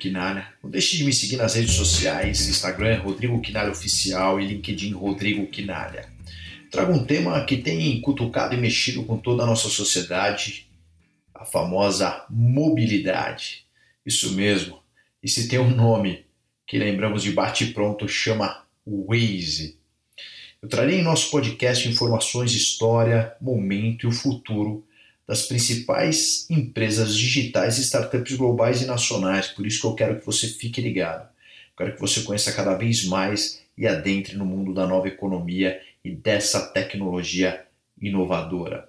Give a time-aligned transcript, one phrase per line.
[0.00, 0.48] Quinalha.
[0.62, 5.46] Não deixe de me seguir nas redes sociais, Instagram Rodrigo Quinalha Oficial e LinkedIn Rodrigo
[5.46, 6.08] Quinalha.
[6.70, 10.66] Trago um tema que tem cutucado e mexido com toda a nossa sociedade,
[11.34, 13.66] a famosa mobilidade.
[14.04, 14.80] Isso mesmo.
[15.22, 16.24] E se tem um nome
[16.66, 19.78] que lembramos de bate-pronto, chama Waze.
[20.62, 24.84] Eu trarei em nosso podcast informações história, momento e o futuro
[25.30, 29.46] das principais empresas digitais startups globais e nacionais.
[29.46, 31.28] Por isso que eu quero que você fique ligado.
[31.78, 36.10] quero que você conheça cada vez mais e adentre no mundo da nova economia e
[36.10, 37.64] dessa tecnologia
[38.02, 38.88] inovadora.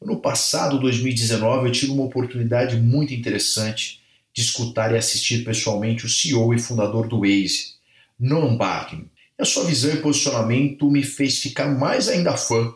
[0.00, 4.00] No passado, 2019, eu tive uma oportunidade muito interessante
[4.32, 7.74] de escutar e assistir pessoalmente o CEO e fundador do Waze,
[8.16, 9.06] Noam Barkley.
[9.36, 12.72] A sua visão e posicionamento me fez ficar mais ainda fã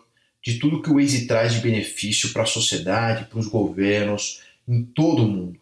[0.48, 4.82] de tudo que o Waze traz de benefício para a sociedade, para os governos, em
[4.82, 5.60] todo o mundo.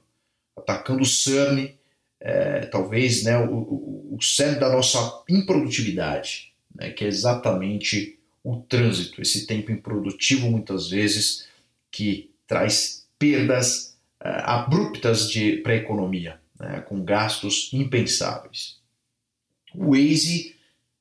[0.57, 1.75] Atacando o CERN,
[2.21, 8.59] é, talvez né, o, o, o cerne da nossa improdutividade, né, que é exatamente o
[8.59, 11.49] trânsito, esse tempo improdutivo muitas vezes
[11.91, 15.33] que traz perdas é, abruptas
[15.65, 18.77] para a economia, né, com gastos impensáveis.
[19.75, 20.55] O Waze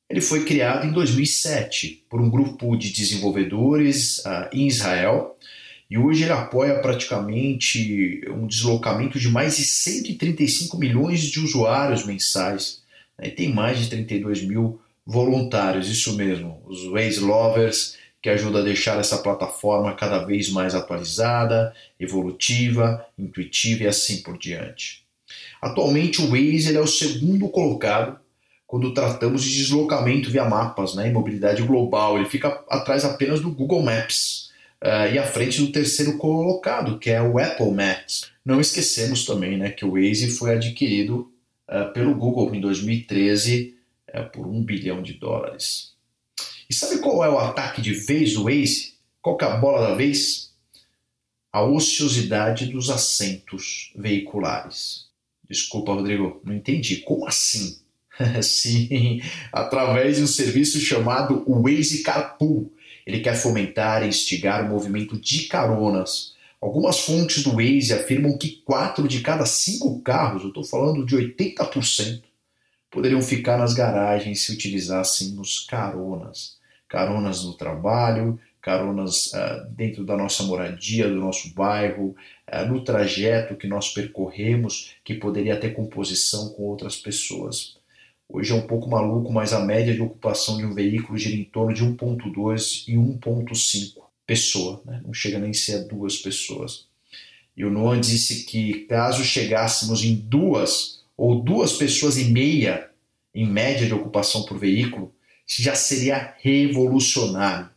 [0.09, 5.37] ele foi criado em 2007 por um grupo de desenvolvedores uh, em Israel
[5.89, 12.83] e hoje ele apoia praticamente um deslocamento de mais de 135 milhões de usuários mensais
[13.17, 18.59] né, e tem mais de 32 mil voluntários, isso mesmo, os Waze Lovers, que ajuda
[18.59, 25.03] a deixar essa plataforma cada vez mais atualizada, evolutiva, intuitiva e assim por diante.
[25.61, 28.19] Atualmente o Waze é o segundo colocado
[28.67, 32.17] quando tratamos de deslocamento via mapas né, e mobilidade global.
[32.17, 34.49] Ele fica atrás apenas do Google Maps
[34.83, 38.31] uh, e à frente do terceiro colocado, que é o Apple Maps.
[38.43, 41.31] Não esquecemos também né, que o Waze foi adquirido
[41.69, 43.75] uh, pelo Google em 2013
[44.07, 45.93] uh, eh, por um bilhão de dólares.
[46.69, 48.95] E sabe qual é o ataque de vez do Waze?
[49.21, 50.53] Qual é a bola da vez?
[51.51, 55.05] A ociosidade dos assentos veiculares.
[55.49, 56.97] Desculpa, Rodrigo, não entendi.
[56.97, 57.79] Como assim?
[58.41, 59.21] Sim,
[59.51, 62.71] através de um serviço chamado Waze Carpool.
[63.05, 66.33] Ele quer fomentar e instigar o movimento de caronas.
[66.59, 71.15] Algumas fontes do Waze afirmam que 4 de cada 5 carros, eu estou falando de
[71.15, 72.23] 80%,
[72.89, 76.57] poderiam ficar nas garagens se utilizassem os caronas.
[76.87, 82.15] Caronas no trabalho, caronas uh, dentro da nossa moradia, do nosso bairro,
[82.51, 87.77] uh, no trajeto que nós percorremos, que poderia ter composição com outras pessoas.
[88.27, 91.43] Hoje é um pouco maluco, mas a média de ocupação de um veículo gira em
[91.43, 95.01] torno de 1,2 e 1,5 pessoa, né?
[95.05, 96.87] não chega nem a ser duas pessoas.
[97.55, 102.89] E o Noah disse que caso chegássemos em duas ou duas pessoas e meia
[103.33, 105.13] em média de ocupação por veículo,
[105.47, 107.69] já seria revolucionário.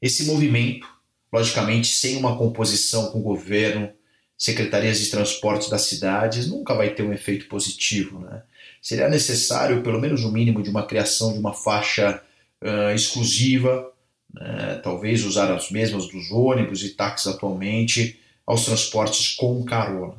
[0.00, 0.86] Esse movimento,
[1.32, 3.90] logicamente, sem uma composição com o governo,
[4.38, 8.20] secretarias de transporte das cidades, nunca vai ter um efeito positivo.
[8.20, 8.42] Né?
[8.82, 12.20] Seria necessário pelo menos o mínimo de uma criação de uma faixa
[12.60, 13.88] uh, exclusiva,
[14.34, 14.80] né?
[14.82, 20.16] talvez usar as mesmas dos ônibus e táxis atualmente aos transportes com carona.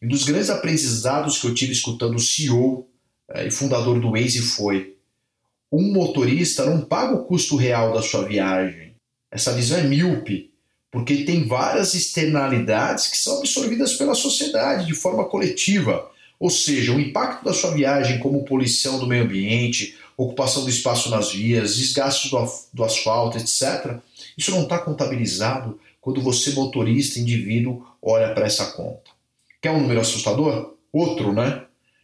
[0.00, 2.86] E um dos grandes aprendizados que eu tive escutando o CEO
[3.28, 4.96] uh, e fundador do Waze foi:
[5.70, 8.94] um motorista não paga o custo real da sua viagem.
[9.28, 10.52] Essa visão é míope,
[10.88, 16.11] porque tem várias externalidades que são absorvidas pela sociedade de forma coletiva
[16.42, 21.08] ou seja, o impacto da sua viagem como poluição do meio ambiente, ocupação do espaço
[21.08, 23.98] nas vias, desgastes do, do asfalto, etc.
[24.36, 29.08] Isso não está contabilizado quando você, motorista, indivíduo, olha para essa conta.
[29.60, 30.74] Quer um número assustador?
[30.92, 31.62] Outro, né?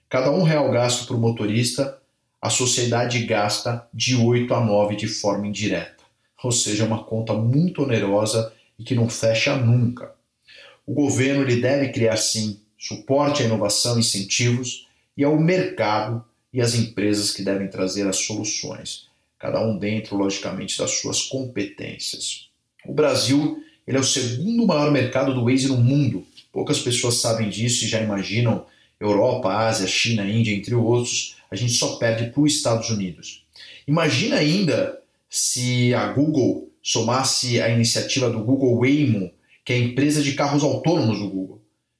[0.09, 1.98] Cada um real gasto para o motorista,
[2.41, 6.04] a sociedade gasta de 8 a 9 de forma indireta.
[6.45, 10.12] Ou seja, é uma conta muito onerosa e que não fecha nunca.
[10.86, 14.86] O governo ele deve criar sim suporte à inovação, incentivos
[15.16, 19.09] e ao mercado e às empresas que devem trazer as soluções,
[19.39, 22.48] cada um dentro, logicamente, das suas competências.
[22.86, 26.27] O Brasil ele é o segundo maior mercado do Waze no mundo.
[26.53, 28.66] Poucas pessoas sabem disso e já imaginam
[29.01, 31.36] Europa, Ásia, China, Índia, entre outros.
[31.51, 33.47] A gente só perde para os Estados Unidos.
[33.86, 35.01] Imagina ainda
[35.31, 39.31] se a Google somasse a iniciativa do Google Waymo,
[39.65, 41.58] que é a empresa de carros autônomos do Google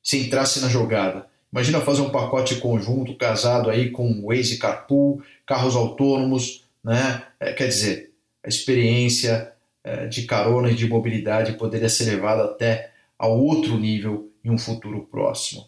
[0.09, 1.27] se entrasse na jogada.
[1.53, 7.25] Imagina fazer um pacote conjunto, casado aí com Waze Carpool, carros autônomos, né?
[7.39, 8.11] É, quer dizer,
[8.43, 9.53] a experiência
[9.85, 14.57] é, de carona e de mobilidade poderia ser levada até a outro nível em um
[14.57, 15.67] futuro próximo.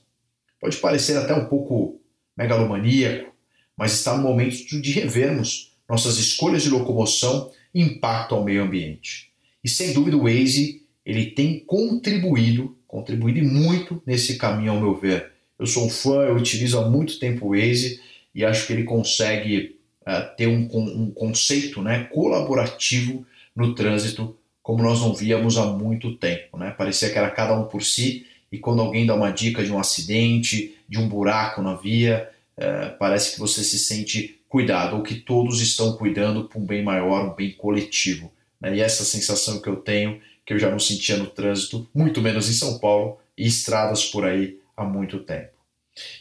[0.58, 2.00] pode parecer até um pouco
[2.34, 3.34] megalomaníaco,
[3.76, 9.30] mas está no momento de revermos nossas escolhas de locomoção e impacto ao meio ambiente.
[9.62, 15.30] E sem dúvida o Waze ele tem contribuído, contribuído muito nesse caminho ao meu ver.
[15.56, 18.00] Eu sou um fã, eu utilizo há muito tempo o Waze
[18.34, 24.82] e acho que ele consegue uh, ter um, um conceito né, colaborativo no trânsito como
[24.82, 26.58] nós não víamos há muito tempo.
[26.58, 26.70] Né?
[26.70, 29.78] Parecia que era cada um por si e quando alguém dá uma dica de um
[29.78, 32.28] acidente, de um buraco na via,
[32.58, 36.82] uh, parece que você se sente cuidado ou que todos estão cuidando para um bem
[36.82, 38.32] maior, um bem coletivo.
[38.60, 38.78] Né?
[38.78, 42.48] E essa sensação que eu tenho, que eu já não sentia no trânsito, muito menos
[42.48, 45.52] em São Paulo e estradas por aí há muito tempo.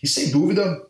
[0.02, 0.86] E sem dúvida,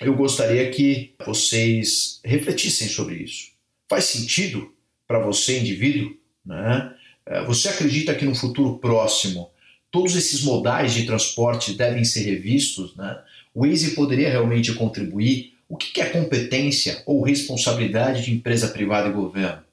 [0.00, 3.50] eu gostaria que vocês refletissem sobre isso.
[3.88, 4.72] Faz sentido
[5.06, 6.16] para você, indivíduo?
[6.44, 6.94] Né?
[7.24, 9.50] É, você acredita que no futuro próximo
[9.90, 12.94] todos esses modais de transporte devem ser revistos?
[12.96, 13.18] Né?
[13.54, 15.54] O Waze poderia realmente contribuir?
[15.68, 19.65] O que é competência ou responsabilidade de empresa privada e governo?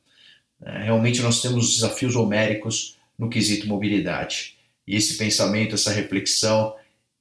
[0.65, 4.57] É, realmente nós temos desafios homéricos no quesito mobilidade.
[4.87, 6.75] E esse pensamento, essa reflexão,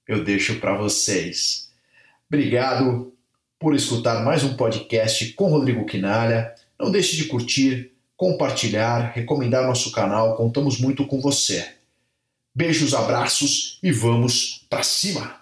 [0.07, 1.71] eu deixo para vocês.
[2.29, 3.13] Obrigado
[3.59, 6.55] por escutar mais um podcast com Rodrigo Quinalha.
[6.79, 10.37] Não deixe de curtir, compartilhar, recomendar nosso canal.
[10.37, 11.75] Contamos muito com você.
[12.55, 15.42] Beijos, abraços e vamos para cima!